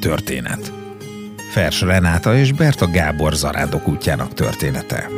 két 0.00 0.10
történet. 0.10 0.72
Fers 1.50 1.80
Renáta 1.80 2.36
és 2.36 2.52
Berta 2.52 2.90
Gábor 2.90 3.34
zarándok 3.34 3.88
útjának 3.88 4.34
története. 4.34 5.08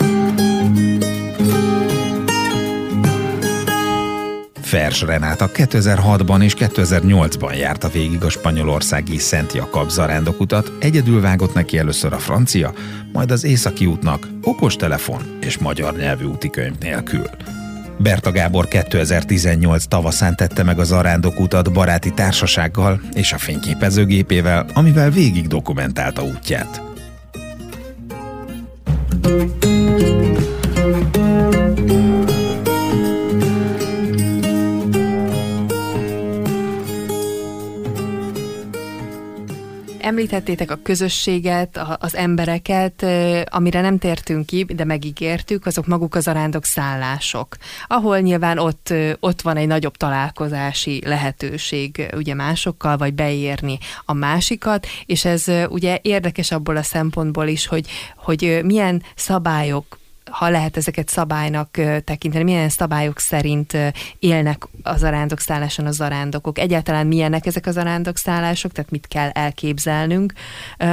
Fers 4.60 5.00
Renáta 5.00 5.50
2006-ban 5.54 6.42
és 6.42 6.54
2008-ban 6.58 7.58
járta 7.58 7.88
végig 7.88 8.22
a 8.22 8.30
spanyolországi 8.30 9.18
Szent 9.18 9.52
Jakab 9.52 9.88
zarándokutat, 9.90 10.72
egyedül 10.80 11.20
vágott 11.20 11.54
neki 11.54 11.78
először 11.78 12.12
a 12.12 12.18
francia, 12.18 12.72
majd 13.12 13.30
az 13.30 13.44
északi 13.44 13.86
útnak 13.86 14.26
okostelefon 14.42 15.38
és 15.40 15.58
magyar 15.58 15.96
nyelvű 15.96 16.24
útikönyv 16.24 16.78
nélkül. 16.78 17.26
Berta 17.98 18.30
Gábor 18.30 18.68
2018 18.68 19.84
tavaszán 19.84 20.36
tette 20.36 20.62
meg 20.62 20.78
a 20.78 20.84
zarándokutat 20.84 21.72
baráti 21.72 22.12
társasággal 22.12 23.00
és 23.14 23.32
a 23.32 23.38
fényképezőgépével, 23.38 24.66
amivel 24.74 25.10
végig 25.10 25.46
dokumentálta 25.46 26.22
útját. 26.22 26.82
Említettétek 40.18 40.70
a 40.70 40.78
közösséget, 40.82 41.80
az 41.98 42.16
embereket, 42.16 43.06
amire 43.50 43.80
nem 43.80 43.98
tértünk 43.98 44.46
ki, 44.46 44.64
de 44.64 44.84
megígértük, 44.84 45.66
azok 45.66 45.86
maguk 45.86 46.14
az 46.14 46.28
arándok 46.28 46.64
szállások, 46.64 47.56
ahol 47.86 48.18
nyilván 48.18 48.58
ott, 48.58 48.94
ott 49.20 49.40
van 49.40 49.56
egy 49.56 49.66
nagyobb 49.66 49.96
találkozási 49.96 51.02
lehetőség 51.04 52.10
ugye 52.16 52.34
másokkal, 52.34 52.96
vagy 52.96 53.14
beérni 53.14 53.78
a 54.04 54.12
másikat, 54.12 54.86
és 55.06 55.24
ez 55.24 55.44
ugye 55.68 55.98
érdekes 56.02 56.50
abból 56.50 56.76
a 56.76 56.82
szempontból 56.82 57.46
is, 57.46 57.66
hogy, 57.66 57.86
hogy 58.16 58.60
milyen 58.64 59.02
szabályok 59.14 59.98
ha 60.30 60.48
lehet 60.48 60.76
ezeket 60.76 61.08
szabálynak 61.08 61.70
tekinteni, 62.04 62.44
milyen 62.44 62.68
szabályok 62.68 63.18
szerint 63.18 63.76
élnek 64.18 64.68
az 64.82 65.02
arándokszálláson 65.02 65.86
az 65.86 66.00
arándokok, 66.00 66.58
egyáltalán 66.58 67.06
milyenek 67.06 67.46
ezek 67.46 67.66
az 67.66 67.76
arándokszállások, 67.76 68.72
tehát 68.72 68.90
mit 68.90 69.06
kell 69.08 69.28
elképzelnünk, 69.28 70.32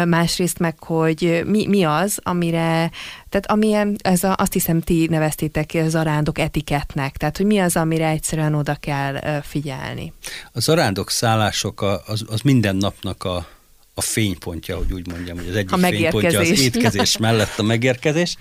másrészt 0.05 0.59
meg, 0.59 0.83
hogy 0.83 1.41
mi, 1.45 1.67
mi 1.67 1.83
az, 1.83 2.19
amire, 2.23 2.91
tehát 3.29 3.51
amilyen, 3.51 3.95
ez 4.03 4.23
a, 4.23 4.35
azt 4.37 4.53
hiszem 4.53 4.81
ti 4.81 5.07
neveztétek 5.09 5.71
az 5.73 5.95
arándok 5.95 6.39
etiketnek, 6.39 7.17
tehát 7.17 7.37
hogy 7.37 7.45
mi 7.45 7.59
az, 7.59 7.75
amire 7.75 8.07
egyszerűen 8.07 8.53
oda 8.53 8.75
kell 8.75 9.41
figyelni. 9.41 10.13
Az 10.51 10.69
arándok 10.69 11.09
szállások 11.09 11.81
az, 12.05 12.25
az 12.27 12.41
minden 12.41 12.75
napnak 12.75 13.23
a, 13.23 13.47
a 13.93 14.01
fénypontja, 14.01 14.77
hogy 14.77 14.93
úgy 14.93 15.07
mondjam, 15.07 15.37
hogy 15.37 15.47
az 15.49 15.55
egyik 15.55 15.75
fénypontja 15.75 16.39
az 16.39 16.61
étkezés 16.61 17.17
mellett 17.25 17.59
a 17.59 17.63
megérkezés. 17.63 18.37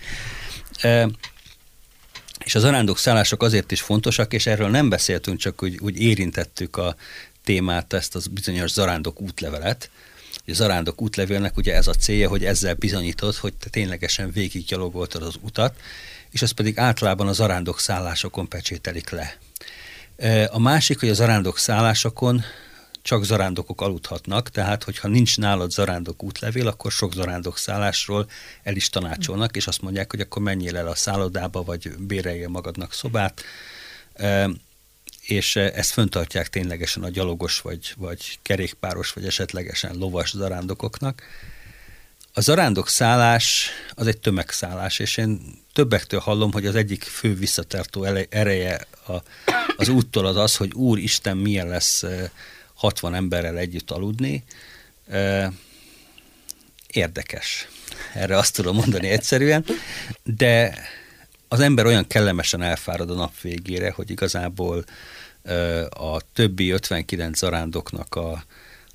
És 2.45 2.55
az 2.55 2.65
arándok 2.65 2.99
szállások 2.99 3.43
azért 3.43 3.73
is 3.73 3.81
fontosak, 3.81 4.33
és 4.33 4.47
erről 4.47 4.69
nem 4.69 4.89
beszéltünk, 4.89 5.39
csak 5.39 5.63
úgy, 5.63 5.79
úgy 5.81 6.01
érintettük 6.01 6.77
a 6.77 6.97
témát, 7.45 7.93
ezt 7.93 8.15
az 8.15 8.27
bizonyos 8.27 8.71
zarándok 8.71 9.21
útlevelet. 9.21 9.91
A 10.47 10.53
zarándok 10.53 11.03
útlevélnek 11.03 11.57
ugye 11.57 11.75
ez 11.75 11.87
a 11.87 11.95
célja, 11.95 12.29
hogy 12.29 12.45
ezzel 12.45 12.75
bizonyított, 12.75 13.37
hogy 13.37 13.55
te 13.55 13.69
ténylegesen 13.71 14.31
végiggyalogoltad 14.31 15.23
az 15.23 15.35
utat, 15.41 15.81
és 16.31 16.43
ez 16.43 16.51
pedig 16.51 16.79
általában 16.79 17.29
az 17.29 17.41
arándok 17.41 17.81
szállásokon 17.81 18.49
pecsételik 18.49 19.11
le. 19.11 19.37
A 20.51 20.59
másik, 20.59 21.01
hogy 21.01 21.09
az 21.09 21.21
arándok 21.21 21.59
szállásokon 21.59 22.45
csak 23.05 23.25
zarándokok 23.25 23.81
aludhatnak, 23.81 24.51
tehát 24.51 24.85
hogyha 24.85 25.09
nincs 25.09 25.39
nálad 25.39 25.71
zarándok 25.71 26.23
útlevél, 26.23 26.69
akkor 26.69 26.93
sok 26.93 27.13
zarándok 27.13 27.59
szállásról 27.59 28.31
el 28.63 28.77
is 28.77 28.89
tanácsolnak, 28.89 29.57
és 29.57 29.67
azt 29.67 29.83
mondják, 29.83 30.11
hogy 30.11 30.21
akkor 30.21 30.43
menjél 30.43 30.77
el 30.77 30.87
a 30.87 30.95
szállodába, 30.95 31.63
vagy 31.63 31.97
béreljél 31.99 32.49
magadnak 32.49 32.93
szobát, 32.93 33.43
és 35.21 35.57
ezt 35.57 35.91
föntartják 35.91 36.49
ténylegesen 36.49 37.03
a 37.03 37.09
gyalogos, 37.09 37.61
vagy, 37.61 37.95
vagy 37.97 38.39
kerékpáros, 38.43 39.13
vagy 39.13 39.27
esetlegesen 39.27 39.97
lovas 39.97 40.31
zarándokoknak. 40.31 41.23
A 42.33 42.41
zarándok 42.41 42.89
szállás 42.89 43.71
az 43.95 44.07
egy 44.07 44.19
tömegszállás, 44.19 44.99
és 44.99 45.17
én 45.17 45.41
többektől 45.73 46.21
hallom, 46.21 46.53
hogy 46.53 46.67
az 46.67 46.75
egyik 46.75 47.03
fő 47.03 47.35
visszatartó 47.35 48.05
ereje 48.29 48.87
a, 49.07 49.13
az 49.77 49.89
úttól 49.89 50.27
az 50.27 50.37
az, 50.37 50.57
hogy 50.57 50.73
Úr 50.73 50.99
Isten 50.99 51.37
milyen 51.37 51.69
lesz 51.69 52.05
60 52.75 53.15
emberrel 53.15 53.59
együtt 53.59 53.91
aludni, 53.91 54.45
érdekes. 56.93 57.69
Erre 58.15 58.37
azt 58.37 58.55
tudom 58.55 58.77
mondani 58.77 59.09
egyszerűen, 59.09 59.65
de 60.23 60.79
az 61.49 61.61
ember 61.61 61.87
olyan 61.87 62.07
kellemesen 62.07 62.63
elfárad 62.63 63.11
a 63.11 63.15
nap 63.15 63.41
végére, 63.41 63.91
hogy 63.91 64.11
igazából 64.11 64.85
a 65.89 66.21
többi 66.33 66.71
59 66.71 67.39
zarándoknak 67.39 68.15
a, 68.15 68.45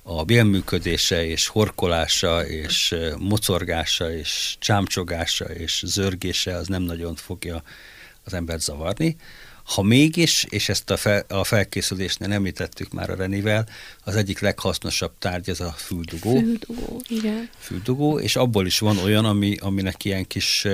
a 0.02 0.24
bélműködése 0.24 1.24
és 1.24 1.46
horkolása 1.46 2.46
és 2.46 2.94
mocorgása 3.18 4.12
és 4.12 4.56
csámcsogása 4.58 5.44
és 5.44 5.82
zörgése 5.86 6.54
az 6.54 6.66
nem 6.66 6.82
nagyon 6.82 7.14
fogja 7.14 7.62
az 8.24 8.34
embert 8.34 8.60
zavarni. 8.60 9.16
Ha 9.74 9.82
mégis, 9.82 10.46
és 10.48 10.68
ezt 10.68 10.90
a, 10.90 10.96
fel, 10.96 11.24
a 11.28 11.44
felkészülésnél 11.44 12.32
említettük 12.32 12.92
már 12.92 13.10
a 13.10 13.14
Renivel, 13.14 13.68
az 14.04 14.16
egyik 14.16 14.38
leghasznosabb 14.38 15.12
tárgy 15.18 15.48
ez 15.48 15.60
a 15.60 15.70
füldugó. 15.76 16.38
Füldugó, 16.38 17.02
igen. 17.08 17.50
Füldugó, 17.58 18.18
és 18.18 18.36
abból 18.36 18.66
is 18.66 18.78
van 18.78 18.98
olyan, 18.98 19.24
ami, 19.24 19.56
aminek 19.56 20.04
ilyen 20.04 20.26
kis, 20.26 20.66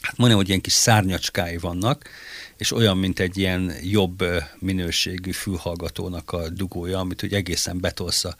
hát 0.00 0.16
mondjam, 0.16 0.38
hogy 0.38 0.48
ilyen 0.48 0.60
kis 0.60 0.72
szárnyacskái 0.72 1.56
vannak, 1.56 2.08
és 2.56 2.72
olyan, 2.72 2.96
mint 2.96 3.18
egy 3.18 3.38
ilyen 3.38 3.72
jobb 3.82 4.24
minőségű 4.58 5.30
fülhallgatónak 5.30 6.32
a 6.32 6.48
dugója, 6.48 6.98
amit 6.98 7.22
ugye 7.22 7.36
egészen 7.36 7.80
betolsz 7.80 8.24
a 8.24 8.36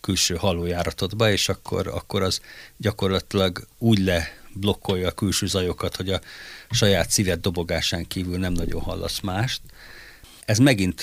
külső 0.00 0.34
halójáratodba, 0.34 1.30
és 1.30 1.48
akkor, 1.48 1.86
akkor 1.86 2.22
az 2.22 2.40
gyakorlatilag 2.76 3.66
úgy 3.78 3.98
le 3.98 4.39
blokkolja 4.54 5.08
a 5.08 5.12
külső 5.12 5.46
zajokat, 5.46 5.96
hogy 5.96 6.10
a 6.10 6.20
saját 6.70 7.10
szíved 7.10 7.40
dobogásán 7.40 8.06
kívül 8.06 8.38
nem 8.38 8.52
nagyon 8.52 8.80
hallasz 8.80 9.20
mást. 9.20 9.60
Ez 10.44 10.58
megint 10.58 11.02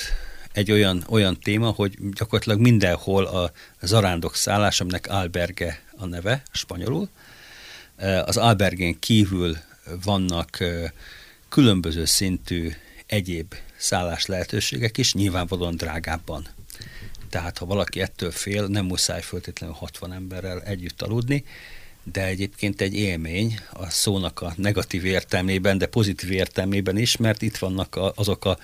egy 0.51 0.71
olyan, 0.71 1.03
olyan 1.09 1.39
téma, 1.39 1.69
hogy 1.69 1.97
gyakorlatilag 2.13 2.59
mindenhol 2.59 3.25
a 3.25 3.51
zarándok 3.81 4.35
szállás, 4.35 4.79
aminek 4.79 5.07
alberge 5.07 5.81
a 5.97 6.05
neve 6.05 6.43
spanyolul, 6.51 7.09
az 8.25 8.37
albergén 8.37 8.99
kívül 8.99 9.57
vannak 10.03 10.63
különböző 11.49 12.05
szintű 12.05 12.71
egyéb 13.05 13.55
szállás 13.77 14.25
lehetőségek 14.25 14.97
is, 14.97 15.13
nyilvánvalóan 15.13 15.75
drágábban. 15.75 16.47
Tehát 17.29 17.57
ha 17.57 17.65
valaki 17.65 18.01
ettől 18.01 18.31
fél, 18.31 18.67
nem 18.67 18.85
muszáj 18.85 19.21
föltétlenül 19.21 19.75
60 19.75 20.13
emberrel 20.13 20.61
együtt 20.61 21.01
aludni, 21.01 21.43
de 22.11 22.25
egyébként 22.25 22.81
egy 22.81 22.95
élmény 22.95 23.59
a 23.73 23.89
szónak 23.89 24.41
a 24.41 24.53
negatív 24.55 25.05
értelmében, 25.05 25.77
de 25.77 25.85
pozitív 25.85 26.31
értelmében 26.31 26.97
is, 26.97 27.17
mert 27.17 27.41
itt 27.41 27.57
vannak 27.57 27.95
a, 27.95 28.13
azok 28.15 28.45
a, 28.45 28.57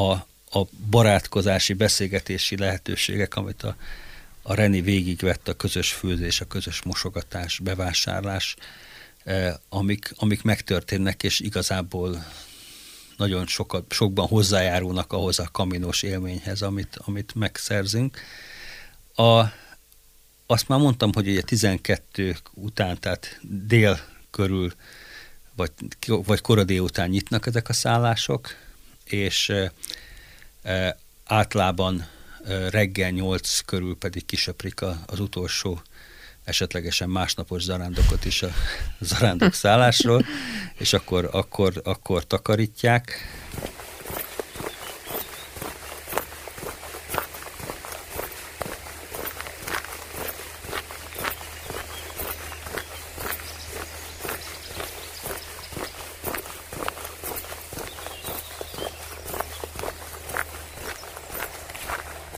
a, 0.00 0.10
a 0.58 0.66
barátkozási, 0.90 1.72
beszélgetési 1.72 2.56
lehetőségek, 2.56 3.36
amit 3.36 3.62
a, 3.62 3.76
a 4.42 4.54
Reni 4.54 4.80
végigvett, 4.80 5.48
a 5.48 5.54
közös 5.54 5.92
főzés, 5.92 6.40
a 6.40 6.44
közös 6.44 6.82
mosogatás, 6.82 7.58
bevásárlás, 7.58 8.56
eh, 9.24 9.54
amik, 9.68 10.12
amik 10.16 10.42
megtörténnek, 10.42 11.22
és 11.22 11.40
igazából 11.40 12.26
nagyon 13.16 13.46
sokat, 13.46 13.92
sokban 13.92 14.26
hozzájárulnak 14.26 15.12
ahhoz 15.12 15.38
a 15.38 15.48
kaminos 15.52 16.02
élményhez, 16.02 16.62
amit, 16.62 16.96
amit 17.04 17.34
megszerzünk. 17.34 18.20
A, 19.14 19.42
azt 20.46 20.68
már 20.68 20.78
mondtam, 20.78 21.12
hogy 21.12 21.28
ugye 21.28 21.42
12 21.42 22.36
után, 22.54 23.00
tehát 23.00 23.38
dél 23.42 24.00
körül, 24.30 24.72
vagy, 25.56 25.70
vagy 26.06 26.40
kora 26.40 26.62
után 26.62 27.08
nyitnak 27.08 27.46
ezek 27.46 27.68
a 27.68 27.72
szállások, 27.72 28.48
és 29.04 29.52
e, 30.62 30.96
általában 31.24 32.06
e, 32.44 32.70
reggel 32.70 33.10
8 33.10 33.60
körül 33.60 33.96
pedig 33.96 34.26
kisöprik 34.26 34.80
a, 34.80 35.02
az 35.06 35.20
utolsó 35.20 35.82
esetlegesen 36.44 37.10
másnapos 37.10 37.62
zarándokot 37.62 38.24
is 38.24 38.42
a 38.42 38.50
zarándok 39.00 39.54
szállásról, 39.64 40.24
és 40.78 40.92
akkor, 40.92 41.28
akkor, 41.32 41.80
akkor 41.84 42.26
takarítják. 42.26 43.18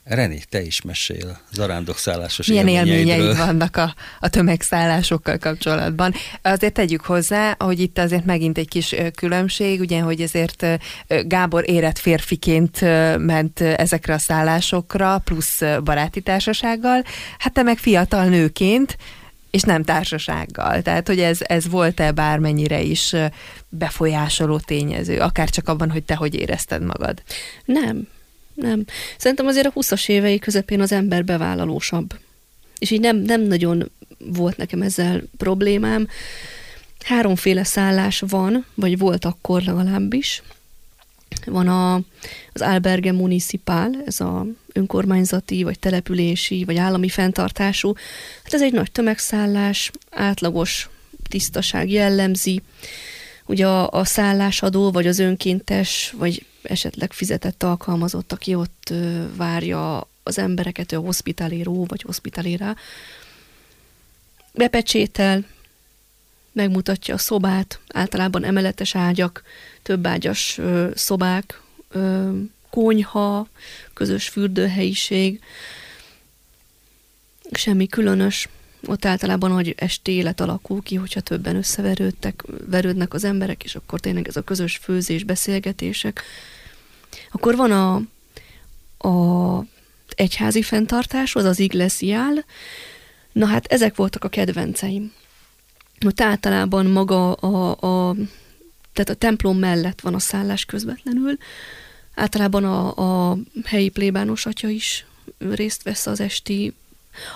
René, 0.08 0.40
te 0.48 0.62
is 0.62 0.82
mesél 0.82 1.38
zarándokszállásos 1.52 2.46
Milyen 2.46 2.68
élményeid 2.68 3.36
vannak 3.36 3.76
a, 3.76 3.94
a 4.20 4.28
tömegszállásokkal 4.28 5.38
kapcsolatban. 5.38 6.14
Azért 6.42 6.72
tegyük 6.72 7.00
hozzá, 7.00 7.56
hogy 7.58 7.80
itt 7.80 7.98
azért 7.98 8.24
megint 8.24 8.58
egy 8.58 8.68
kis 8.68 8.94
különbség, 9.14 9.80
ugye, 9.80 10.00
hogy 10.00 10.20
ezért 10.20 10.66
Gábor 11.24 11.70
érett 11.70 11.98
férfiként 11.98 12.80
ment 13.18 13.60
ezekre 13.60 14.14
a 14.14 14.18
szállásokra, 14.18 15.18
plusz 15.18 15.62
baráti 15.84 16.20
társasággal, 16.20 17.02
hát 17.38 17.52
te 17.52 17.62
meg 17.62 17.78
fiatal 17.78 18.24
nőként, 18.24 18.96
és 19.50 19.62
nem 19.62 19.82
társasággal. 19.82 20.82
Tehát, 20.82 21.06
hogy 21.06 21.20
ez, 21.20 21.38
ez 21.42 21.68
volt-e 21.68 22.12
bármennyire 22.12 22.80
is 22.80 23.14
befolyásoló 23.68 24.58
tényező, 24.58 25.20
akár 25.20 25.50
csak 25.50 25.68
abban, 25.68 25.90
hogy 25.90 26.04
te 26.04 26.14
hogy 26.14 26.34
érezted 26.34 26.82
magad? 26.82 27.22
Nem, 27.64 28.08
nem. 28.56 28.84
Szerintem 29.18 29.46
azért 29.46 29.66
a 29.66 29.72
20-as 29.72 30.08
évei 30.08 30.38
közepén 30.38 30.80
az 30.80 30.92
ember 30.92 31.24
bevállalósabb. 31.24 32.14
És 32.78 32.90
így 32.90 33.00
nem, 33.00 33.16
nem 33.16 33.40
nagyon 33.42 33.90
volt 34.18 34.56
nekem 34.56 34.82
ezzel 34.82 35.22
problémám. 35.36 36.08
Háromféle 37.04 37.64
szállás 37.64 38.22
van, 38.28 38.64
vagy 38.74 38.98
volt 38.98 39.24
akkor 39.24 39.62
legalábbis. 39.62 40.42
Van 41.44 41.68
a, 41.68 41.94
az 42.52 42.60
Alberge 42.60 43.12
Municipal, 43.12 44.02
ez 44.06 44.20
a 44.20 44.46
önkormányzati, 44.72 45.62
vagy 45.62 45.78
települési, 45.78 46.64
vagy 46.64 46.76
állami 46.76 47.08
fenntartású. 47.08 47.92
Hát 48.42 48.54
ez 48.54 48.62
egy 48.62 48.72
nagy 48.72 48.92
tömegszállás, 48.92 49.90
átlagos 50.10 50.88
tisztaság 51.28 51.90
jellemzi. 51.90 52.62
Ugye 53.46 53.66
a, 53.66 53.90
a 53.90 54.04
szállásadó, 54.04 54.90
vagy 54.90 55.06
az 55.06 55.18
önkéntes, 55.18 56.14
vagy 56.18 56.44
esetleg 56.68 57.12
fizetett 57.12 57.62
alkalmazott, 57.62 58.32
aki 58.32 58.54
ott 58.54 58.92
várja 59.36 60.08
az 60.22 60.38
embereket, 60.38 60.92
a 60.92 60.98
hospitaléró 60.98 61.84
vagy 61.84 62.02
hospitalérá, 62.02 62.74
bepecsétel, 64.54 65.44
megmutatja 66.52 67.14
a 67.14 67.18
szobát, 67.18 67.80
általában 67.88 68.44
emeletes 68.44 68.94
ágyak, 68.94 69.42
több 69.82 70.06
ágyas 70.06 70.60
szobák, 70.94 71.60
konyha, 72.70 73.48
közös 73.94 74.28
fürdőhelyiség, 74.28 75.40
semmi 77.52 77.86
különös. 77.86 78.48
Ott 78.86 79.04
általában 79.04 79.50
hogy 79.50 79.74
esti 79.76 80.12
élet 80.12 80.40
alakul 80.40 80.82
ki, 80.82 80.94
hogyha 80.94 81.20
többen 81.20 81.56
összeverődtek, 81.56 82.42
verődnek 82.66 83.14
az 83.14 83.24
emberek, 83.24 83.64
és 83.64 83.74
akkor 83.74 84.00
tényleg 84.00 84.28
ez 84.28 84.36
a 84.36 84.42
közös 84.42 84.76
főzés, 84.76 85.24
beszélgetések, 85.24 86.22
akkor 87.30 87.56
van 87.56 87.70
a, 87.70 87.94
a 89.08 89.64
egyházi 90.14 90.62
fenntartás, 90.62 91.34
az 91.34 91.44
az 91.44 91.58
iglesiál. 91.58 92.44
Na 93.32 93.46
hát 93.46 93.66
ezek 93.66 93.96
voltak 93.96 94.24
a 94.24 94.28
kedvenceim. 94.28 95.12
Ott 96.06 96.20
általában 96.20 96.86
maga 96.86 97.32
a, 97.32 97.70
a 98.08 98.14
tehát 98.92 99.10
a 99.10 99.14
templom 99.14 99.58
mellett 99.58 100.00
van 100.00 100.14
a 100.14 100.18
szállás 100.18 100.64
közvetlenül. 100.64 101.36
Általában 102.14 102.64
a, 102.64 103.30
a 103.30 103.38
helyi 103.64 103.88
plébános 103.88 104.46
atya 104.46 104.68
is 104.68 105.06
részt 105.38 105.82
vesz 105.82 106.06
az 106.06 106.20
esti 106.20 106.74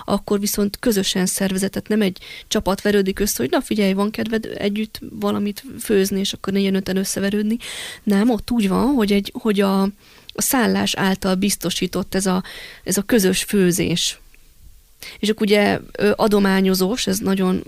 akkor 0.05 0.39
viszont 0.39 0.79
közösen 0.79 1.25
szervezetet, 1.25 1.87
nem 1.87 2.01
egy 2.01 2.17
csapat 2.47 2.81
verődik 2.81 3.19
össze, 3.19 3.35
hogy 3.37 3.49
na 3.49 3.61
figyelj, 3.61 3.93
van 3.93 4.11
kedved 4.11 4.45
együtt 4.57 4.99
valamit 5.09 5.63
főzni, 5.79 6.19
és 6.19 6.33
akkor 6.33 6.53
négyen 6.53 6.75
öten 6.75 6.97
összeverődni. 6.97 7.57
Nem, 8.03 8.29
ott 8.29 8.51
úgy 8.51 8.67
van, 8.67 8.93
hogy, 8.93 9.11
egy, 9.11 9.33
hogy 9.39 9.59
a, 9.59 9.81
a 10.33 10.41
szállás 10.41 10.95
által 10.95 11.35
biztosított 11.35 12.15
ez 12.15 12.25
a, 12.25 12.43
ez 12.83 12.97
a 12.97 13.01
közös 13.01 13.43
főzés. 13.43 14.19
És 15.19 15.29
akkor 15.29 15.47
ugye 15.47 15.79
adományozós, 16.15 17.07
ez 17.07 17.17
nagyon 17.17 17.63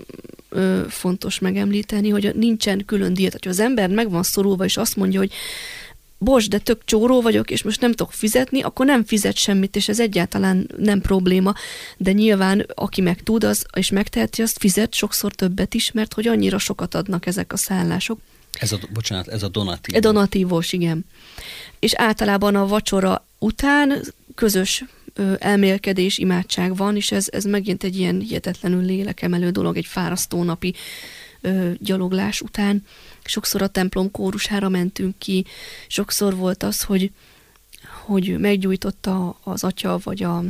fontos 0.88 1.38
megemlíteni, 1.38 2.08
hogy 2.08 2.34
nincsen 2.34 2.84
külön 2.84 3.14
diét. 3.14 3.38
Ha 3.42 3.50
az 3.50 3.60
ember 3.60 3.90
meg 3.90 4.10
van 4.10 4.22
szorulva, 4.22 4.64
és 4.64 4.76
azt 4.76 4.96
mondja, 4.96 5.18
hogy 5.18 5.32
bocs, 6.24 6.48
de 6.48 6.58
tök 6.58 6.84
csóró 6.84 7.20
vagyok, 7.20 7.50
és 7.50 7.62
most 7.62 7.80
nem 7.80 7.90
tudok 7.90 8.12
fizetni, 8.12 8.62
akkor 8.62 8.86
nem 8.86 9.04
fizet 9.04 9.36
semmit, 9.36 9.76
és 9.76 9.88
ez 9.88 10.00
egyáltalán 10.00 10.70
nem 10.76 11.00
probléma, 11.00 11.54
de 11.96 12.12
nyilván 12.12 12.66
aki 12.74 13.00
meg 13.00 13.22
tud, 13.22 13.44
az, 13.44 13.66
és 13.76 13.90
megteheti, 13.90 14.42
azt 14.42 14.58
fizet 14.58 14.94
sokszor 14.94 15.32
többet 15.34 15.74
is, 15.74 15.92
mert 15.92 16.14
hogy 16.14 16.28
annyira 16.28 16.58
sokat 16.58 16.94
adnak 16.94 17.26
ezek 17.26 17.52
a 17.52 17.56
szállások. 17.56 18.18
Ez 18.60 18.72
a, 18.72 18.78
bocsánat, 18.92 19.28
ez 19.28 19.42
a 19.42 19.48
donatívó. 19.48 19.96
A 19.96 20.00
donatívós, 20.00 20.72
igen. 20.72 21.04
És 21.78 21.94
általában 21.94 22.54
a 22.54 22.66
vacsora 22.66 23.26
után 23.38 24.02
közös 24.34 24.84
elmélkedés, 25.38 26.18
imádság 26.18 26.76
van, 26.76 26.96
és 26.96 27.12
ez, 27.12 27.26
ez 27.30 27.44
megint 27.44 27.84
egy 27.84 27.98
ilyen 27.98 28.20
hihetetlenül 28.20 28.84
lélekemelő 28.84 29.50
dolog, 29.50 29.76
egy 29.76 29.86
fárasztó 29.86 30.42
napi 30.42 30.74
ö, 31.40 31.70
gyaloglás 31.78 32.40
után 32.40 32.84
sokszor 33.24 33.62
a 33.62 33.66
templom 33.66 34.10
kórusára 34.10 34.68
mentünk 34.68 35.18
ki, 35.18 35.44
sokszor 35.86 36.36
volt 36.36 36.62
az, 36.62 36.82
hogy, 36.82 37.10
hogy 38.04 38.38
meggyújtotta 38.38 39.38
az 39.42 39.64
atya, 39.64 39.98
vagy 40.02 40.22
a, 40.22 40.44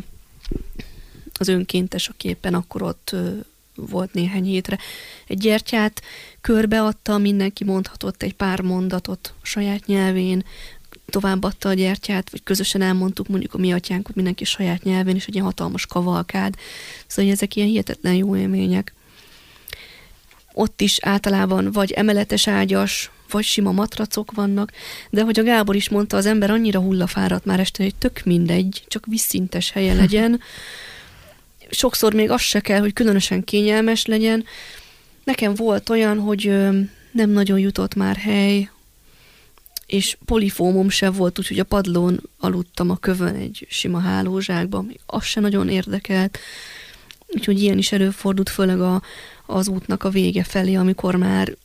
az 1.38 1.48
önkéntes, 1.48 2.08
aki 2.08 2.28
éppen 2.28 2.54
akkor 2.54 2.82
ott 2.82 3.16
volt 3.74 4.12
néhány 4.12 4.44
hétre. 4.44 4.78
Egy 5.26 5.38
gyertyát 5.38 6.02
körbeadta, 6.40 7.18
mindenki 7.18 7.64
mondhatott 7.64 8.22
egy 8.22 8.34
pár 8.34 8.60
mondatot 8.60 9.34
saját 9.42 9.86
nyelvén, 9.86 10.44
továbbadta 11.06 11.68
a 11.68 11.74
gyertyát, 11.74 12.30
vagy 12.30 12.42
közösen 12.42 12.82
elmondtuk 12.82 13.28
mondjuk 13.28 13.54
a 13.54 13.58
mi 13.58 13.72
atyánkot 13.72 14.14
mindenki 14.14 14.44
saját 14.44 14.82
nyelvén, 14.82 15.14
és 15.14 15.26
egy 15.26 15.34
ilyen 15.34 15.46
hatalmas 15.46 15.86
kavalkád. 15.86 16.54
Szóval 17.06 17.32
ezek 17.32 17.56
ilyen 17.56 17.68
hihetetlen 17.68 18.14
jó 18.14 18.36
élmények 18.36 18.94
ott 20.54 20.80
is 20.80 20.98
általában 21.02 21.72
vagy 21.72 21.92
emeletes 21.92 22.48
ágyas, 22.48 23.10
vagy 23.30 23.44
sima 23.44 23.72
matracok 23.72 24.32
vannak, 24.32 24.72
de 25.10 25.22
hogy 25.22 25.38
a 25.38 25.42
Gábor 25.42 25.76
is 25.76 25.88
mondta, 25.88 26.16
az 26.16 26.26
ember 26.26 26.50
annyira 26.50 26.80
hullafáradt 26.80 27.44
már 27.44 27.60
este, 27.60 27.82
hogy 27.82 27.94
tök 27.94 28.20
mindegy, 28.24 28.84
csak 28.88 29.06
visszintes 29.06 29.70
helye 29.70 29.94
legyen. 30.02 30.40
Sokszor 31.70 32.14
még 32.14 32.30
az 32.30 32.40
se 32.40 32.60
kell, 32.60 32.80
hogy 32.80 32.92
különösen 32.92 33.44
kényelmes 33.44 34.06
legyen. 34.06 34.44
Nekem 35.24 35.54
volt 35.54 35.88
olyan, 35.88 36.18
hogy 36.18 36.44
nem 37.10 37.30
nagyon 37.30 37.58
jutott 37.58 37.94
már 37.94 38.16
hely, 38.16 38.68
és 39.86 40.16
polifómom 40.24 40.88
se 40.88 41.10
volt, 41.10 41.38
úgyhogy 41.38 41.58
a 41.58 41.64
padlón 41.64 42.20
aludtam 42.38 42.90
a 42.90 42.96
kövön 42.96 43.34
egy 43.34 43.66
sima 43.68 43.98
hálózsákban, 43.98 44.84
még 44.84 45.00
az 45.06 45.24
se 45.24 45.40
nagyon 45.40 45.68
érdekelt. 45.68 46.38
Úgyhogy 47.26 47.62
ilyen 47.62 47.78
is 47.78 47.92
előfordult, 47.92 48.48
főleg 48.48 48.80
a, 48.80 49.02
az 49.46 49.68
útnak 49.68 50.04
a 50.04 50.08
vége 50.08 50.44
felé, 50.44 50.74
amikor 50.74 51.14
már 51.16 51.56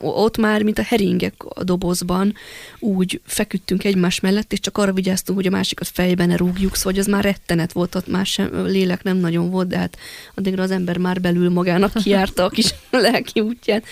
ott 0.00 0.36
már, 0.36 0.62
mint 0.62 0.78
a 0.78 0.82
heringek 0.82 1.34
a 1.38 1.64
dobozban, 1.64 2.34
úgy 2.78 3.20
feküdtünk 3.24 3.84
egymás 3.84 4.20
mellett, 4.20 4.52
és 4.52 4.60
csak 4.60 4.78
arra 4.78 4.92
vigyáztunk, 4.92 5.38
hogy 5.38 5.46
a 5.46 5.50
másikat 5.50 5.88
fejben 5.88 6.28
ne 6.28 6.36
rúgjuk, 6.36 6.76
szóval 6.76 6.98
az 6.98 7.06
már 7.06 7.24
rettenet 7.24 7.72
volt, 7.72 7.94
ott 7.94 8.06
más 8.06 8.30
sem, 8.30 8.66
lélek 8.66 9.02
nem 9.02 9.16
nagyon 9.16 9.50
volt, 9.50 9.68
de 9.68 9.78
hát 9.78 9.98
addigra 10.34 10.62
az 10.62 10.70
ember 10.70 10.96
már 10.96 11.20
belül 11.20 11.50
magának 11.50 11.92
kiárta 11.92 12.44
a 12.44 12.48
kis 12.48 12.74
lelki 12.90 13.40
útját. 13.40 13.84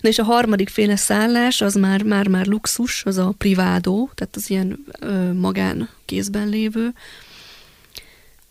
Na 0.00 0.08
és 0.08 0.18
a 0.18 0.24
harmadik 0.24 0.68
féle 0.68 0.96
szállás, 0.96 1.60
az 1.60 1.74
már, 1.74 2.02
már, 2.02 2.28
már 2.28 2.46
luxus, 2.46 3.04
az 3.04 3.18
a 3.18 3.34
privádó, 3.38 4.10
tehát 4.14 4.36
az 4.36 4.50
ilyen 4.50 4.84
ö, 5.00 5.32
magán 5.32 5.88
kézben 6.04 6.48
lévő. 6.48 6.92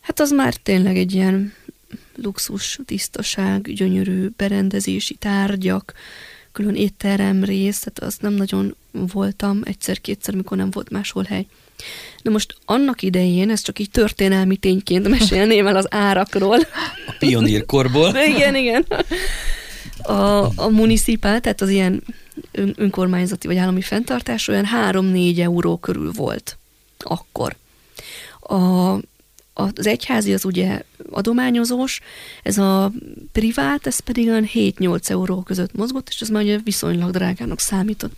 Hát 0.01 0.19
az 0.19 0.31
már 0.31 0.55
tényleg 0.55 0.97
egy 0.97 1.13
ilyen 1.13 1.53
luxus, 2.15 2.79
tisztaság, 2.85 3.73
gyönyörű 3.73 4.27
berendezési 4.37 5.13
tárgyak, 5.13 5.93
külön 6.51 6.75
étterem 6.75 7.43
rész, 7.43 7.79
tehát 7.79 7.99
azt 7.99 8.21
nem 8.21 8.33
nagyon 8.33 8.75
voltam 8.91 9.61
egyszer-kétszer, 9.63 10.35
mikor 10.35 10.57
nem 10.57 10.71
volt 10.71 10.89
máshol 10.89 11.23
hely. 11.23 11.45
Na 12.21 12.31
most 12.31 12.55
annak 12.65 13.01
idején, 13.01 13.49
ez 13.49 13.61
csak 13.61 13.79
így 13.79 13.89
történelmi 13.89 14.57
tényként 14.57 15.07
mesélném 15.07 15.67
el 15.67 15.75
az 15.75 15.87
árakról. 15.89 16.59
A 17.07 17.15
pionírkorból. 17.19 18.15
igen, 18.35 18.55
igen. 18.55 18.85
A, 20.01 20.45
a 20.55 20.67
municipál, 20.69 21.39
tehát 21.39 21.61
az 21.61 21.69
ilyen 21.69 22.03
ön, 22.51 22.73
önkormányzati 22.77 23.47
vagy 23.47 23.57
állami 23.57 23.81
fenntartás 23.81 24.47
olyan 24.47 24.65
3-4 24.91 25.39
euró 25.39 25.77
körül 25.77 26.11
volt 26.11 26.57
akkor. 26.97 27.55
A 28.39 28.95
az 29.57 29.87
egyházi 29.87 30.33
az 30.33 30.45
ugye 30.45 30.81
adományozós, 31.09 32.01
ez 32.43 32.57
a 32.57 32.91
privát, 33.31 33.87
ez 33.87 33.99
pedig 33.99 34.27
olyan 34.27 34.49
7-8 34.53 35.09
euró 35.09 35.41
között 35.41 35.75
mozgott, 35.75 36.07
és 36.09 36.21
ez 36.21 36.29
már 36.29 36.43
ugye 36.43 36.57
viszonylag 36.63 37.11
drágának 37.11 37.59
számított. 37.59 38.13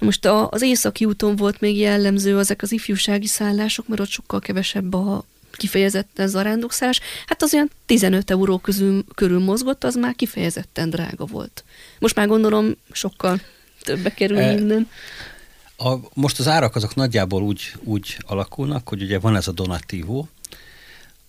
Most 0.00 0.26
az 0.26 0.62
északi 0.62 1.04
úton 1.04 1.36
volt 1.36 1.60
még 1.60 1.78
jellemző 1.78 2.38
ezek 2.38 2.62
az 2.62 2.72
ifjúsági 2.72 3.26
szállások, 3.26 3.88
mert 3.88 4.00
ott 4.00 4.08
sokkal 4.08 4.40
kevesebb 4.40 4.94
a 4.94 5.24
kifejezetten 5.52 6.28
zarándokszállás. 6.28 7.00
Hát 7.26 7.42
az 7.42 7.54
olyan 7.54 7.70
15 7.86 8.30
euró 8.30 8.58
közül, 8.58 9.04
körül 9.14 9.38
mozgott, 9.38 9.84
az 9.84 9.94
már 9.94 10.14
kifejezetten 10.14 10.90
drága 10.90 11.24
volt. 11.24 11.64
Most 11.98 12.14
már 12.14 12.26
gondolom 12.26 12.74
sokkal 12.92 13.40
többe 13.82 14.14
kerül 14.14 14.38
e, 14.38 14.54
minden. 14.54 14.88
A, 15.76 15.94
most 16.14 16.38
az 16.38 16.48
árak 16.48 16.76
azok 16.76 16.94
nagyjából 16.94 17.42
úgy, 17.42 17.72
úgy 17.84 18.16
alakulnak, 18.26 18.88
hogy 18.88 19.02
ugye 19.02 19.18
van 19.18 19.36
ez 19.36 19.48
a 19.48 19.52
donatívó. 19.52 20.28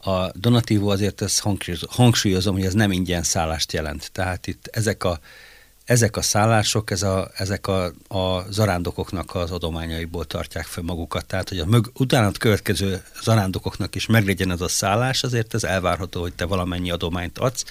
A 0.03 0.31
donatívó 0.37 0.89
azért 0.89 1.21
ezt 1.21 1.45
hangsúlyozom, 1.89 2.55
hogy 2.55 2.65
ez 2.65 2.73
nem 2.73 2.91
ingyen 2.91 3.23
szállást 3.23 3.71
jelent. 3.71 4.09
Tehát 4.11 4.47
itt 4.47 4.67
ezek 4.71 5.03
a, 5.03 5.19
ezek 5.85 6.17
a 6.17 6.21
szállások, 6.21 6.91
ez 6.91 7.01
a, 7.01 7.31
ezek 7.35 7.67
a, 7.67 7.85
a 8.07 8.45
zarándokoknak 8.49 9.35
az 9.35 9.51
adományaiból 9.51 10.25
tartják 10.25 10.65
fel 10.65 10.83
magukat. 10.83 11.25
Tehát, 11.25 11.49
hogy 11.49 11.59
a 11.59 11.65
mög, 11.65 11.91
utána 11.97 12.31
következő 12.31 13.03
zarándokoknak 13.21 13.95
is 13.95 14.05
meglegyen 14.05 14.51
ez 14.51 14.61
a 14.61 14.67
szállás, 14.67 15.23
azért 15.23 15.53
ez 15.53 15.63
elvárható, 15.63 16.21
hogy 16.21 16.33
te 16.33 16.45
valamennyi 16.45 16.91
adományt 16.91 17.37
adsz. 17.37 17.65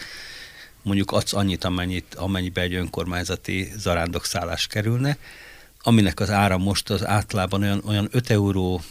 Mondjuk 0.83 1.11
adsz 1.11 1.33
annyit, 1.33 1.65
amennyit, 1.65 2.15
amennyibe 2.15 2.61
egy 2.61 2.75
önkormányzati 2.75 3.73
zarándokszállás 3.77 4.67
kerülne 4.67 5.19
aminek 5.83 6.21
az 6.21 6.31
ára 6.31 6.59
most 6.59 6.91
az 6.91 7.07
általában 7.07 7.63
olyan, 7.63 7.83
olyan 7.87 8.09
5 8.11 8.31
euró, 8.31 8.83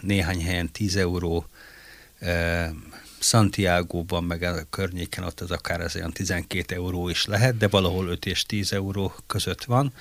néhány 0.00 0.42
helyen 0.42 0.72
10 0.72 0.96
euró, 0.96 1.46
Santiago-ban, 3.18 4.24
meg 4.24 4.42
a 4.42 4.64
környéken 4.70 5.24
ott 5.24 5.40
az 5.40 5.50
akár 5.50 5.80
ez 5.80 5.96
olyan 5.96 6.12
12 6.12 6.74
euró 6.74 7.08
is 7.08 7.26
lehet, 7.26 7.56
de 7.56 7.68
valahol 7.68 8.06
5 8.08 8.26
és 8.26 8.42
10 8.42 8.72
euró 8.72 9.14
között 9.26 9.64
van, 9.64 9.92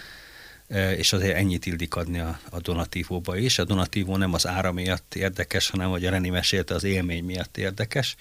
és 0.98 1.14
azért 1.14 1.38
ennyit 1.38 1.66
illik 1.66 1.96
adni 1.96 2.20
a, 2.20 2.40
a 2.50 2.60
donatívóba 2.60 3.38
is. 3.38 3.60
A 3.60 3.64
donatívó 3.64 4.18
nem 4.18 4.34
az 4.34 4.48
ára 4.48 4.72
miatt 4.72 5.16
érdekes, 5.16 5.70
hanem, 5.70 5.90
hogy 5.90 6.06
a 6.06 6.10
Reni 6.10 6.30
mesélte, 6.30 6.74
az 6.74 6.84
élmény 6.84 7.24
miatt 7.24 7.58
érdekes. 7.58 8.16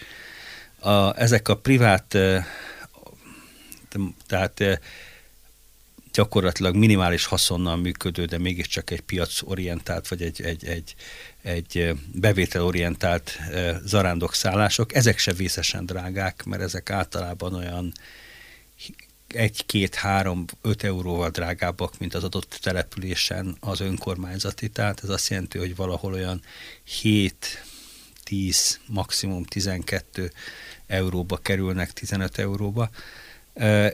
A, 0.78 1.20
ezek 1.20 1.48
a 1.48 1.56
privát, 1.56 2.14
eh, 2.14 2.44
tehát 4.26 4.60
eh, 4.60 4.78
gyakorlatilag 6.12 6.74
minimális 6.74 7.24
haszonnal 7.24 7.76
működő, 7.76 8.24
de 8.24 8.38
mégiscsak 8.38 8.90
egy 8.90 9.00
piacorientált, 9.00 10.08
vagy 10.08 10.22
egy, 10.22 10.42
egy, 10.42 10.64
egy, 10.64 10.94
egy 11.42 11.94
bevételorientált 12.14 13.38
zarándokszállások, 13.84 14.94
ezek 14.94 15.18
se 15.18 15.32
vészesen 15.32 15.86
drágák, 15.86 16.44
mert 16.44 16.62
ezek 16.62 16.90
általában 16.90 17.54
olyan 17.54 17.92
egy, 19.34 19.66
két, 19.66 19.94
három, 19.94 20.44
öt 20.60 20.82
euróval 20.82 21.30
drágábbak, 21.30 21.98
mint 21.98 22.14
az 22.14 22.24
adott 22.24 22.58
településen 22.62 23.56
az 23.60 23.80
önkormányzati. 23.80 24.68
Tehát 24.68 25.00
ez 25.02 25.08
azt 25.08 25.28
jelenti, 25.28 25.58
hogy 25.58 25.76
valahol 25.76 26.12
olyan 26.12 26.42
7, 27.00 27.64
10, 28.24 28.80
maximum 28.86 29.44
12 29.44 30.32
euróba 30.86 31.36
kerülnek, 31.36 31.92
15 31.92 32.38
euróba. 32.38 32.90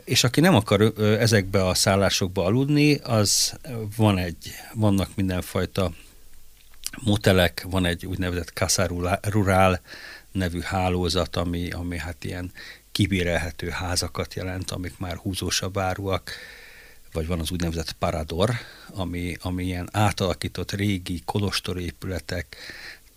És 0.04 0.24
aki 0.24 0.40
nem 0.40 0.54
akar 0.54 0.92
ezekbe 0.98 1.66
a 1.66 1.74
szállásokba 1.74 2.44
aludni, 2.44 2.94
az 2.94 3.54
van 3.96 4.18
egy, 4.18 4.52
vannak 4.74 5.08
mindenfajta 5.14 5.92
motelek, 7.02 7.66
van 7.70 7.84
egy 7.84 8.06
úgynevezett 8.06 8.48
Casa 8.48 8.86
Rural 9.22 9.80
nevű 10.32 10.60
hálózat, 10.60 11.36
ami, 11.36 11.70
ami 11.70 11.98
hát 11.98 12.24
ilyen 12.24 12.52
kibérelhető 12.92 13.68
házakat 13.68 14.34
jelent, 14.34 14.70
amik 14.70 14.98
már 14.98 15.16
húzósabb 15.16 15.78
áruak, 15.78 16.30
vagy 17.12 17.26
van 17.26 17.40
az 17.40 17.50
úgynevezett 17.50 17.92
Parador, 17.92 18.50
ami, 18.94 19.36
ami 19.40 19.64
ilyen 19.64 19.88
átalakított 19.92 20.72
régi 20.72 21.22
kolostorépületek, 21.24 22.56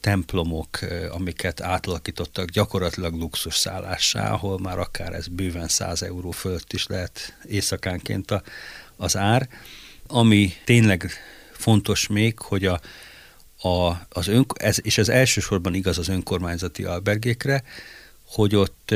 templomok, 0.02 0.80
amiket 1.10 1.62
átalakítottak 1.62 2.50
gyakorlatilag 2.50 3.14
luxus 3.14 3.56
szállássá, 3.56 4.32
ahol 4.32 4.60
már 4.60 4.80
akár 4.80 5.14
ez 5.14 5.28
bőven 5.28 5.68
100 5.68 6.02
euró 6.02 6.32
fölött 6.32 6.74
is 6.74 6.88
lehet 6.88 7.38
éjszakánként 7.48 8.32
a, 8.32 8.42
az 8.96 9.18
ár. 9.18 9.50
Ami 10.08 10.54
tényleg 10.66 11.12
fontos 11.52 12.08
még, 12.08 12.40
hogy 12.40 12.66
a, 12.66 12.80
a, 13.68 14.02
az 14.10 14.28
ön, 14.28 14.46
ez, 14.54 14.78
és 14.82 14.98
ez 14.98 15.10
elsősorban 15.10 15.74
igaz 15.74 15.98
az 15.98 16.08
önkormányzati 16.08 16.84
albergékre, 16.84 17.64
hogy 18.26 18.56
ott 18.56 18.94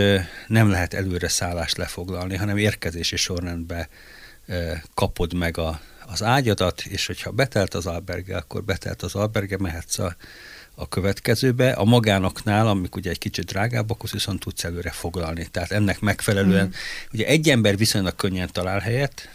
nem 0.47 0.69
lehet 0.69 0.93
előre 0.93 1.27
szállást 1.27 1.77
lefoglalni, 1.77 2.35
hanem 2.35 2.57
érkezési 2.57 3.15
sorrendben 3.15 3.87
kapod 4.93 5.33
meg 5.33 5.57
a, 5.57 5.79
az 6.07 6.23
ágyadat, 6.23 6.81
és 6.81 7.05
hogyha 7.05 7.31
betelt 7.31 7.73
az 7.73 7.85
alberge, 7.85 8.37
akkor 8.37 8.63
betelt 8.63 9.01
az 9.01 9.15
alberge, 9.15 9.57
mehetsz 9.57 9.99
a 9.99 10.15
a 10.75 10.87
következőbe. 10.87 11.71
A 11.71 11.83
magánoknál, 11.83 12.67
amik 12.67 12.95
ugye 12.95 13.09
egy 13.09 13.17
kicsit 13.17 13.45
drágábbak, 13.45 13.97
akkor 13.97 14.09
viszont 14.09 14.39
tudsz 14.39 14.63
előre 14.63 14.91
foglalni. 14.91 15.47
Tehát 15.51 15.71
ennek 15.71 15.99
megfelelően, 15.99 16.65
mm. 16.65 16.71
ugye 17.13 17.25
egy 17.25 17.49
ember 17.49 17.77
viszonylag 17.77 18.15
könnyen 18.15 18.49
talál 18.51 18.79
helyet, 18.79 19.29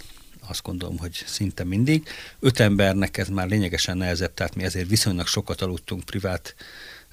azt 0.48 0.62
gondolom, 0.62 0.98
hogy 0.98 1.22
szinte 1.26 1.64
mindig. 1.64 2.08
Öt 2.40 2.60
embernek 2.60 3.16
ez 3.16 3.28
már 3.28 3.48
lényegesen 3.48 3.96
nehezebb, 3.96 4.34
tehát 4.34 4.54
mi 4.54 4.62
ezért 4.62 4.88
viszonylag 4.88 5.26
sokat 5.26 5.60
aludtunk 5.60 6.04
privát 6.04 6.54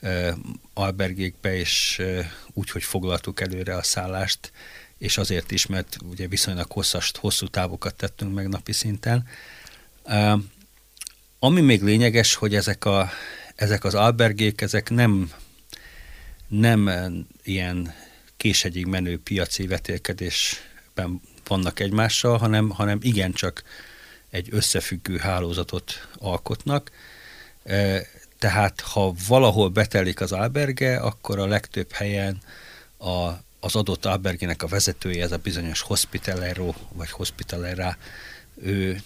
uh, 0.02 0.30
albergékbe, 0.74 1.56
és 1.56 1.98
uh, 2.00 2.26
úgy, 2.54 2.70
hogy 2.70 2.84
foglaltuk 2.84 3.42
előre 3.42 3.76
a 3.76 3.84
szállást, 3.84 4.52
és 4.98 5.18
azért 5.18 5.52
is, 5.52 5.66
mert 5.66 5.98
ugye 6.10 6.28
viszonylag 6.28 6.72
hosszas, 6.72 7.12
hosszú 7.20 7.48
távokat 7.48 7.96
tettünk 7.96 8.34
meg 8.34 8.48
napi 8.48 8.72
szinten. 8.72 9.28
Uh, 10.04 10.42
ami 11.40 11.62
még 11.62 11.84
lényeges, 11.84 12.36
hogy 12.36 12.56
ezek 12.56 12.86
a 12.86 13.10
ezek 13.58 13.84
az 13.84 13.96
albergék, 13.96 14.62
ezek 14.62 14.90
nem, 14.90 15.32
nem 16.48 16.90
ilyen 17.44 17.94
késhegyig 18.38 18.86
menő 18.86 19.20
piaci 19.20 19.68
vetélkedésben 19.68 21.22
vannak 21.48 21.80
egymással, 21.80 22.38
hanem, 22.38 22.70
hanem 22.70 23.00
igencsak 23.02 23.64
egy 24.30 24.48
összefüggő 24.52 25.18
hálózatot 25.18 26.08
alkotnak. 26.18 26.92
E, 27.64 28.08
tehát 28.40 28.82
ha 28.82 29.14
valahol 29.28 29.70
betelik 29.70 30.22
az 30.22 30.32
alberge, 30.32 30.98
akkor 30.98 31.40
a 31.40 31.48
legtöbb 31.48 31.92
helyen 31.92 32.42
a, 32.98 33.30
az 33.60 33.76
adott 33.76 34.06
albergének 34.06 34.64
a 34.64 34.68
vezetője, 34.68 35.24
ez 35.24 35.32
a 35.32 35.38
bizonyos 35.38 35.82
hospitalero 35.82 36.74
vagy 36.94 37.12
hospitalera, 37.12 37.98
ő 38.62 39.02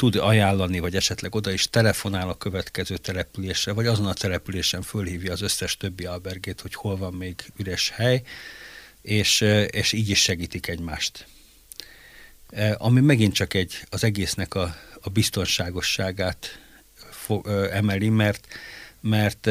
tud 0.00 0.16
ajánlani, 0.16 0.78
vagy 0.78 0.96
esetleg 0.96 1.34
oda 1.34 1.50
is 1.50 1.70
telefonál 1.70 2.28
a 2.28 2.34
következő 2.34 2.96
településre, 2.96 3.72
vagy 3.72 3.86
azon 3.86 4.06
a 4.06 4.12
településen 4.12 4.82
fölhívja 4.82 5.32
az 5.32 5.40
összes 5.40 5.76
többi 5.76 6.04
albergét, 6.04 6.60
hogy 6.60 6.74
hol 6.74 6.96
van 6.96 7.14
még 7.14 7.34
üres 7.56 7.90
hely, 7.90 8.22
és, 9.02 9.40
és 9.70 9.92
így 9.92 10.08
is 10.08 10.22
segítik 10.22 10.66
egymást. 10.68 11.26
Ami 12.76 13.00
megint 13.00 13.34
csak 13.34 13.54
egy, 13.54 13.74
az 13.90 14.04
egésznek 14.04 14.54
a, 14.54 14.76
a 15.00 15.08
biztonságosságát 15.08 16.58
fo, 17.10 17.40
emeli, 17.70 18.08
mert, 18.08 18.46
mert 19.00 19.48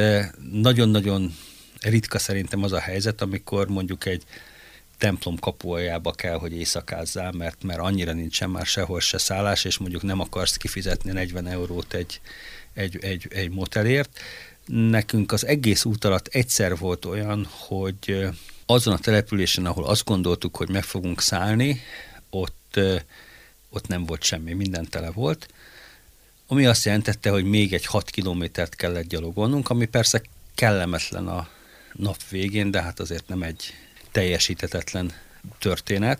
nagyon-nagyon 0.51 1.35
ritka 1.81 2.19
szerintem 2.19 2.63
az 2.63 2.71
a 2.71 2.79
helyzet, 2.79 3.21
amikor 3.21 3.67
mondjuk 3.67 4.05
egy 4.05 4.23
templom 4.99 5.39
kapujába 5.39 6.11
kell, 6.11 6.37
hogy 6.37 6.53
éjszakázzál, 6.53 7.31
mert, 7.31 7.63
mert 7.63 7.79
annyira 7.79 8.13
nincsen 8.13 8.49
már 8.49 8.65
sehol 8.65 8.99
se 8.99 9.17
szállás, 9.17 9.63
és 9.63 9.77
mondjuk 9.77 10.01
nem 10.01 10.19
akarsz 10.19 10.57
kifizetni 10.57 11.11
40 11.11 11.47
eurót 11.47 11.93
egy, 11.93 12.21
egy, 12.73 12.97
egy, 13.01 13.27
egy 13.29 13.49
motelért. 13.51 14.19
Nekünk 14.65 15.31
az 15.31 15.45
egész 15.45 15.85
út 15.85 16.05
alatt 16.05 16.27
egyszer 16.27 16.77
volt 16.77 17.05
olyan, 17.05 17.47
hogy 17.49 18.29
azon 18.65 18.93
a 18.93 18.99
településen, 18.99 19.65
ahol 19.65 19.85
azt 19.85 20.05
gondoltuk, 20.05 20.55
hogy 20.55 20.69
meg 20.69 20.83
fogunk 20.83 21.21
szállni, 21.21 21.81
ott, 22.29 22.79
ott 23.69 23.87
nem 23.87 24.05
volt 24.05 24.23
semmi, 24.23 24.53
minden 24.53 24.89
tele 24.89 25.11
volt, 25.11 25.47
ami 26.47 26.65
azt 26.65 26.85
jelentette, 26.85 27.29
hogy 27.29 27.43
még 27.43 27.73
egy 27.73 27.85
6 27.85 28.09
kilométert 28.09 28.75
kellett 28.75 29.07
gyalogolnunk, 29.07 29.69
ami 29.69 29.85
persze 29.85 30.21
kellemetlen 30.55 31.27
a 31.27 31.49
nap 31.93 32.27
végén, 32.29 32.71
de 32.71 32.81
hát 32.81 32.99
azért 32.99 33.27
nem 33.27 33.43
egy, 33.43 33.73
teljesítetetlen 34.11 35.13
történet. 35.59 36.19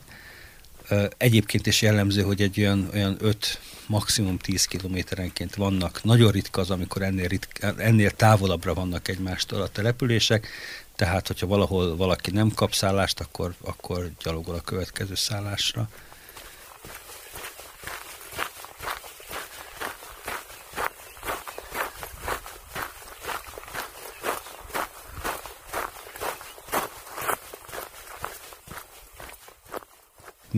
Egyébként 1.18 1.68
is 1.68 1.82
jellemző, 1.82 2.22
hogy 2.22 2.42
egy 2.42 2.60
olyan, 2.60 2.90
olyan 2.94 3.18
5, 3.20 3.60
maximum 3.88 4.38
10 4.38 4.66
kilométerenként 4.66 5.56
vannak. 5.56 6.04
Nagyon 6.04 6.32
ritka 6.32 6.62
az, 6.62 6.70
amikor 6.70 7.02
ennél, 7.02 7.28
ritka, 7.28 7.74
ennél 7.78 8.12
távolabbra 8.12 8.74
vannak 8.74 9.08
egymástól 9.08 9.62
a 9.62 9.70
települések, 9.70 10.48
tehát 10.96 11.28
hogyha 11.28 11.48
valahol 11.48 11.96
valaki 11.96 12.32
nem 12.32 12.52
kap 12.54 12.74
szállást, 12.74 13.20
akkor, 13.20 13.54
akkor 13.62 14.10
gyalogol 14.24 14.56
a 14.56 14.62
következő 14.62 15.16
szállásra. 15.16 15.90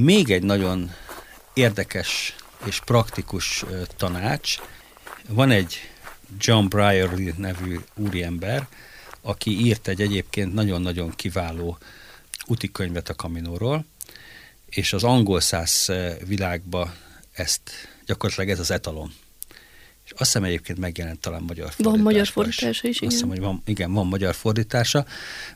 Még 0.04 0.32
egy 0.32 0.44
nagyon 0.44 0.92
érdekes 1.54 2.36
és 2.66 2.80
praktikus 2.86 3.66
tanács. 3.98 4.58
Van 5.28 5.52
egy 5.52 5.76
John 6.38 6.68
Brierly 6.68 7.34
nevű 7.38 7.80
úriember, 7.96 8.68
aki 9.22 9.66
írt 9.66 9.88
egy 9.88 10.02
egyébként 10.02 10.54
nagyon-nagyon 10.54 11.10
kiváló 11.16 11.78
utikönyvet 12.48 13.10
a 13.10 13.16
Kaminóról, 13.16 13.86
és 14.66 14.94
az 14.94 15.04
angol 15.04 15.40
száz 15.40 15.92
világba 16.26 16.94
ezt 17.32 17.62
gyakorlatilag 18.06 18.50
ez 18.50 18.60
az 18.60 18.72
etalon. 18.72 19.14
És 20.12 20.20
azt 20.20 20.32
hiszem 20.32 20.44
egyébként 20.44 20.80
megjelent 20.80 21.20
talán 21.20 21.42
magyar 21.42 21.66
fordítása. 21.66 21.90
Van 21.90 22.00
magyar 22.00 22.28
fordítása 22.28 22.88
is, 22.88 22.98
igen. 22.98 23.08
Azt 23.08 23.16
hiszem, 23.16 23.30
hogy 23.30 23.40
van, 23.40 23.62
igen, 23.66 23.94
van 23.94 24.08
magyar 24.08 24.36
fordítása. 24.36 25.06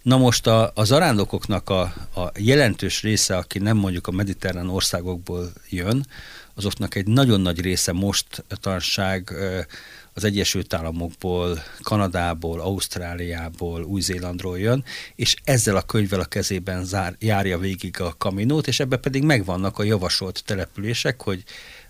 Na 0.01 0.17
most 0.17 0.47
a, 0.47 0.71
a 0.75 0.83
zarándokoknak 0.83 1.69
a, 1.69 1.81
a 2.15 2.31
jelentős 2.39 3.01
része, 3.01 3.37
aki 3.37 3.59
nem 3.59 3.77
mondjuk 3.77 4.07
a 4.07 4.11
mediterrán 4.11 4.69
országokból 4.69 5.51
jön, 5.69 6.05
azoknak 6.55 6.95
egy 6.95 7.07
nagyon 7.07 7.41
nagy 7.41 7.61
része 7.61 7.91
most 7.91 8.43
tanság 8.61 9.33
az 10.13 10.23
Egyesült 10.23 10.73
Államokból, 10.73 11.63
Kanadából, 11.81 12.59
Ausztráliából, 12.59 13.83
Új-Zélandról 13.83 14.59
jön, 14.59 14.83
és 15.15 15.35
ezzel 15.43 15.75
a 15.75 15.81
könyvvel 15.81 16.19
a 16.19 16.25
kezében 16.25 16.85
zár, 16.85 17.15
járja 17.19 17.57
végig 17.57 18.01
a 18.01 18.15
kaminót, 18.17 18.67
és 18.67 18.79
ebbe 18.79 18.97
pedig 18.97 19.23
megvannak 19.23 19.79
a 19.79 19.83
javasolt 19.83 20.43
települések, 20.45 21.21
hogy 21.21 21.43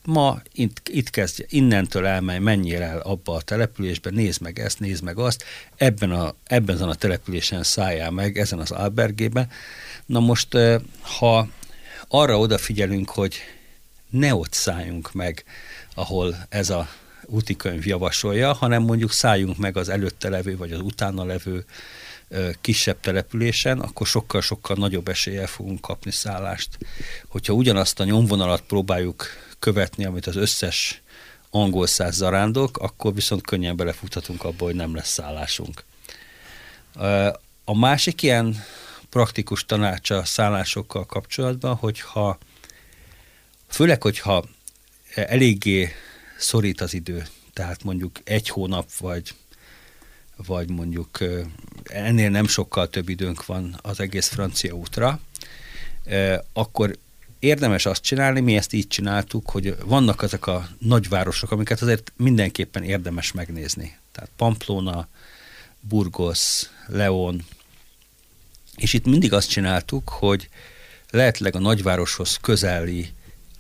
ma 0.03 0.41
itt, 0.51 0.89
itt 0.89 1.09
kezdje, 1.09 1.45
innentől 1.49 2.05
elmenj, 2.05 2.39
menjél 2.39 2.81
el 2.81 2.99
abba 2.99 3.33
a 3.33 3.41
településbe, 3.41 4.09
nézd 4.09 4.41
meg 4.41 4.59
ezt, 4.59 4.79
nézd 4.79 5.03
meg 5.03 5.17
azt, 5.17 5.43
ebben 5.75 6.11
a, 6.11 6.35
ebben 6.43 6.81
a 6.81 6.95
településen 6.95 7.63
szálljál 7.63 8.11
meg, 8.11 8.37
ezen 8.37 8.59
az 8.59 8.71
albergében. 8.71 9.49
Na 10.05 10.19
most, 10.19 10.57
ha 11.01 11.47
arra 12.07 12.39
odafigyelünk, 12.39 13.09
hogy 13.09 13.35
ne 14.17 14.35
ott 14.35 14.53
szálljunk 14.53 15.13
meg, 15.13 15.43
ahol 15.95 16.35
ez 16.49 16.69
a 16.69 16.89
úti 17.25 17.55
könyv 17.55 17.85
javasolja, 17.85 18.53
hanem 18.53 18.83
mondjuk 18.83 19.11
szálljunk 19.11 19.57
meg 19.57 19.77
az 19.77 19.89
előtte 19.89 20.29
levő, 20.29 20.57
vagy 20.57 20.71
az 20.71 20.79
utána 20.79 21.23
levő 21.23 21.65
kisebb 22.61 22.99
településen, 22.99 23.79
akkor 23.79 24.07
sokkal-sokkal 24.07 24.75
nagyobb 24.75 25.07
eséllyel 25.07 25.47
fogunk 25.47 25.81
kapni 25.81 26.11
szállást. 26.11 26.77
Hogyha 27.27 27.53
ugyanazt 27.53 27.99
a 27.99 28.03
nyomvonalat 28.03 28.61
próbáljuk 28.61 29.25
követni, 29.59 30.05
amit 30.05 30.27
az 30.27 30.35
összes 30.35 31.01
angol 31.49 31.87
száz 31.87 32.15
zarándok, 32.15 32.77
akkor 32.77 33.13
viszont 33.13 33.47
könnyen 33.47 33.75
belefuthatunk 33.75 34.43
abba, 34.43 34.63
hogy 34.63 34.75
nem 34.75 34.95
lesz 34.95 35.11
szállásunk. 35.11 35.83
A 37.63 37.77
másik 37.77 38.21
ilyen 38.21 38.63
praktikus 39.09 39.65
tanácsa 39.65 40.25
szállásokkal 40.25 41.05
kapcsolatban, 41.05 41.75
hogyha 41.75 42.37
főleg, 43.75 44.01
hogyha 44.01 44.45
eléggé 45.15 45.89
szorít 46.37 46.81
az 46.81 46.93
idő, 46.93 47.25
tehát 47.53 47.83
mondjuk 47.83 48.19
egy 48.23 48.49
hónap, 48.49 48.89
vagy, 48.99 49.33
vagy 50.35 50.69
mondjuk 50.69 51.19
ennél 51.83 52.29
nem 52.29 52.47
sokkal 52.47 52.89
több 52.89 53.09
időnk 53.09 53.45
van 53.45 53.79
az 53.81 53.99
egész 53.99 54.27
francia 54.27 54.73
útra, 54.73 55.19
akkor 56.53 56.97
érdemes 57.39 57.85
azt 57.85 58.01
csinálni, 58.01 58.39
mi 58.39 58.55
ezt 58.55 58.73
így 58.73 58.87
csináltuk, 58.87 59.49
hogy 59.49 59.75
vannak 59.85 60.23
ezek 60.23 60.47
a 60.47 60.67
nagyvárosok, 60.79 61.51
amiket 61.51 61.81
azért 61.81 62.13
mindenképpen 62.17 62.83
érdemes 62.83 63.31
megnézni. 63.31 63.97
Tehát 64.11 64.29
Pamplona, 64.35 65.07
Burgos, 65.79 66.69
Leon, 66.87 67.45
és 68.75 68.93
itt 68.93 69.05
mindig 69.05 69.33
azt 69.33 69.49
csináltuk, 69.49 70.09
hogy 70.09 70.49
lehetleg 71.09 71.55
a 71.55 71.59
nagyvároshoz 71.59 72.37
közeli, 72.41 73.13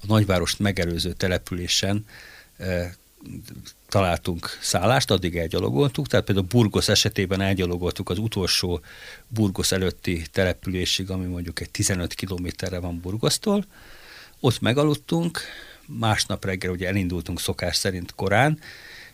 a 0.07 0.13
nagyvárost 0.13 0.59
megelőző 0.59 1.13
településen 1.13 2.05
e, 2.57 2.95
találtunk 3.89 4.57
szállást, 4.61 5.11
addig 5.11 5.37
elgyalogoltuk, 5.37 6.07
tehát 6.07 6.25
például 6.25 6.47
Burgos 6.47 6.87
esetében 6.87 7.41
elgyalogoltuk 7.41 8.09
az 8.09 8.17
utolsó 8.17 8.81
Burgos 9.27 9.71
előtti 9.71 10.25
településig, 10.31 11.09
ami 11.09 11.25
mondjuk 11.25 11.59
egy 11.59 11.69
15 11.69 12.13
kilométerre 12.13 12.79
van 12.79 12.99
Burgosztól, 12.99 13.65
ott 14.39 14.59
megaludtunk, 14.59 15.39
másnap 15.85 16.45
reggel 16.45 16.71
ugye 16.71 16.87
elindultunk 16.87 17.39
szokás 17.39 17.75
szerint 17.75 18.15
korán, 18.15 18.59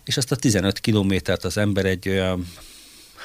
és 0.03 0.17
azt 0.17 0.31
a 0.31 0.35
15 0.35 0.79
kilométert 0.79 1.43
az 1.43 1.57
ember 1.57 1.85
egy 1.85 2.09
olyan 2.09 2.47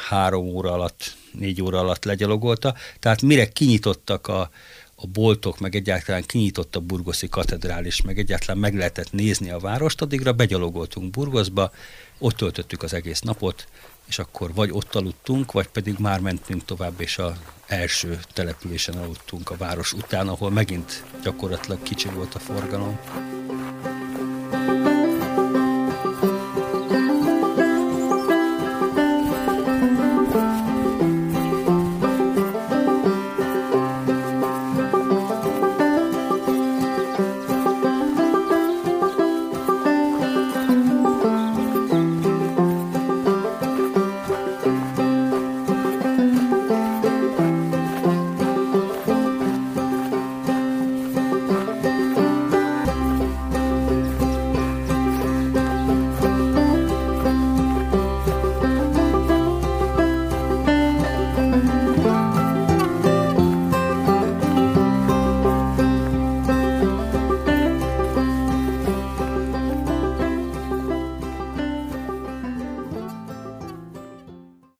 három 0.08 0.46
óra 0.46 0.72
alatt, 0.72 1.16
négy 1.32 1.62
óra 1.62 1.78
alatt 1.78 2.04
legyalogolta, 2.04 2.74
tehát 2.98 3.22
mire 3.22 3.48
kinyitottak 3.48 4.26
a, 4.26 4.50
a 4.96 5.06
boltok, 5.06 5.58
meg 5.58 5.74
egyáltalán 5.74 6.22
kinyitott 6.26 6.76
a 6.76 6.80
burgoszi 6.80 7.28
katedrális, 7.28 8.02
meg 8.02 8.18
egyáltalán 8.18 8.58
meg 8.58 8.74
lehetett 8.74 9.12
nézni 9.12 9.50
a 9.50 9.58
várost, 9.58 10.02
addigra 10.02 10.32
begyalogoltunk 10.32 11.10
Burgoszba, 11.10 11.72
ott 12.18 12.36
töltöttük 12.36 12.82
az 12.82 12.94
egész 12.94 13.20
napot, 13.20 13.68
és 14.06 14.18
akkor 14.18 14.54
vagy 14.54 14.70
ott 14.72 14.94
aludtunk, 14.94 15.52
vagy 15.52 15.68
pedig 15.68 15.94
már 15.98 16.20
mentünk 16.20 16.64
tovább, 16.64 17.00
és 17.00 17.18
a 17.18 17.36
első 17.66 18.20
településen 18.32 18.96
aludtunk 18.96 19.50
a 19.50 19.56
város 19.56 19.92
után, 19.92 20.28
ahol 20.28 20.50
megint 20.50 21.04
gyakorlatilag 21.22 21.82
kicsi 21.82 22.08
volt 22.08 22.34
a 22.34 22.38
forgalom. 22.38 22.98